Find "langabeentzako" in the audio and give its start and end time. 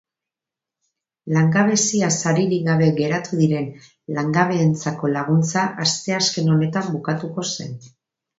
4.17-5.11